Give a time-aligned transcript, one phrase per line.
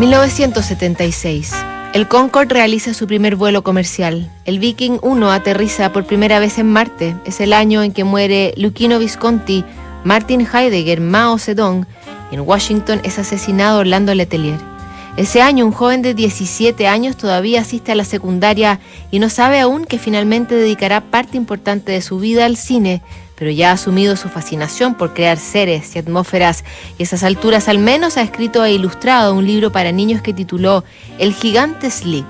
[0.00, 1.52] 1976.
[1.92, 4.30] El Concorde realiza su primer vuelo comercial.
[4.46, 7.14] El Viking 1 aterriza por primera vez en Marte.
[7.26, 9.62] Es el año en que muere Luchino Visconti,
[10.02, 11.84] Martin Heidegger, Mao Zedong.
[12.32, 14.58] Y en Washington es asesinado Orlando Letelier.
[15.18, 18.80] Ese año un joven de 17 años todavía asiste a la secundaria
[19.10, 23.02] y no sabe aún que finalmente dedicará parte importante de su vida al cine
[23.40, 26.62] pero ya ha asumido su fascinación por crear seres y atmósferas
[26.98, 30.34] y a esas alturas al menos ha escrito e ilustrado un libro para niños que
[30.34, 30.84] tituló
[31.18, 32.26] El gigante Slick.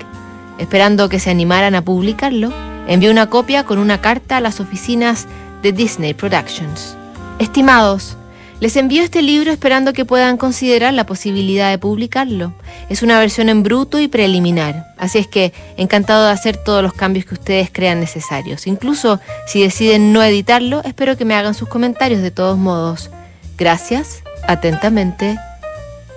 [0.58, 2.52] Esperando que se animaran a publicarlo,
[2.86, 5.26] envió una copia con una carta a las oficinas
[5.62, 6.96] de Disney Productions.
[7.40, 8.16] Estimados,
[8.60, 12.52] les envío este libro esperando que puedan considerar la posibilidad de publicarlo.
[12.90, 16.92] Es una versión en bruto y preliminar, así es que encantado de hacer todos los
[16.92, 18.66] cambios que ustedes crean necesarios.
[18.66, 23.10] Incluso si deciden no editarlo, espero que me hagan sus comentarios de todos modos.
[23.56, 25.38] Gracias, atentamente,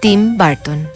[0.02, 0.90] Tim Barton.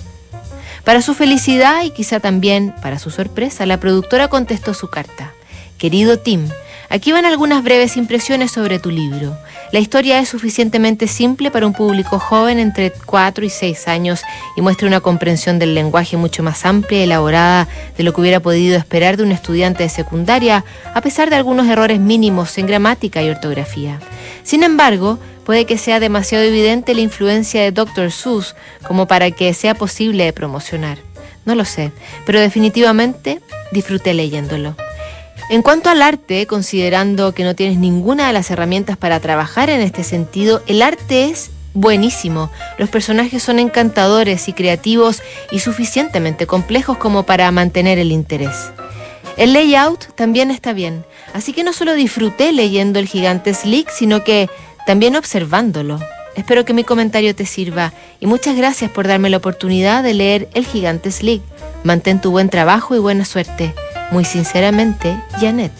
[0.84, 5.34] Para su felicidad y quizá también para su sorpresa, la productora contestó su carta.
[5.77, 6.49] Querido Tim,
[6.90, 9.38] Aquí van algunas breves impresiones sobre tu libro.
[9.73, 14.21] La historia es suficientemente simple para un público joven entre 4 y 6 años
[14.55, 18.40] y muestra una comprensión del lenguaje mucho más amplia y elaborada de lo que hubiera
[18.40, 23.21] podido esperar de un estudiante de secundaria, a pesar de algunos errores mínimos en gramática
[23.21, 23.99] y ortografía.
[24.43, 28.12] Sin embargo, puede que sea demasiado evidente la influencia de Dr.
[28.12, 28.55] Seuss
[28.87, 30.98] como para que sea posible de promocionar.
[31.43, 31.91] No lo sé,
[32.26, 33.41] pero definitivamente
[33.74, 34.77] disfruté leyéndolo.
[35.49, 39.79] En cuanto al arte, considerando que no tienes ninguna de las herramientas para trabajar en
[39.79, 42.51] este sentido, el arte es buenísimo.
[42.77, 48.71] Los personajes son encantadores y creativos y suficientemente complejos como para mantener el interés.
[49.37, 54.25] El layout también está bien, así que no solo disfruté leyendo El gigante Slick, sino
[54.25, 54.49] que
[54.85, 55.99] también observándolo.
[56.35, 60.49] Espero que mi comentario te sirva y muchas gracias por darme la oportunidad de leer
[60.53, 61.41] El gigante Slick.
[61.84, 63.73] Mantén tu buen trabajo y buena suerte.
[64.12, 65.74] Muy sinceramente, Janet.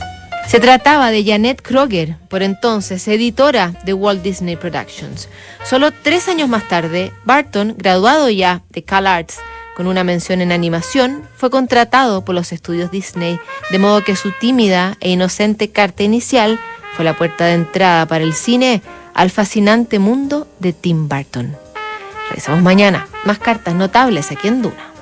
[0.48, 5.28] Se trataba de Janet Kroger, por entonces editora de Walt Disney Productions.
[5.66, 9.40] Solo tres años más tarde, Barton, graduado ya de CalArts
[9.76, 14.32] con una mención en animación, fue contratado por los estudios Disney, de modo que su
[14.32, 16.60] tímida e inocente carta inicial
[16.96, 18.82] fue la puerta de entrada para el cine
[19.14, 21.56] al fascinante mundo de Tim Burton.
[22.30, 23.08] Regresamos mañana.
[23.24, 24.94] Más cartas notables aquí en Duna.